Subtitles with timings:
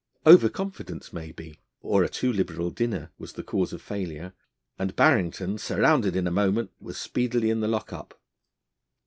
[0.25, 4.33] Over confidence, maybe, or a too liberal dinner was the cause of failure,
[4.79, 8.19] and Barrington, surrounded in a moment, was speedily in the lock up.